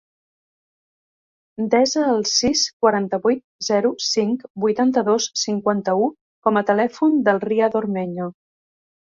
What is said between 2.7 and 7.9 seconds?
quaranta-vuit, zero, cinc, vuitanta-dos, cinquanta-u com a telèfon del Riad